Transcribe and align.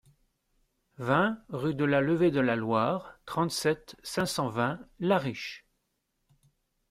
vingt 0.97 1.37
rue 1.49 1.75
de 1.75 1.85
la 1.85 2.01
Levée 2.01 2.31
de 2.31 2.39
la 2.39 2.55
Loire, 2.55 3.19
trente-sept, 3.27 3.95
cinq 4.01 4.25
cent 4.25 4.49
vingt, 4.49 4.79
La 4.99 5.19
Riche 5.19 5.67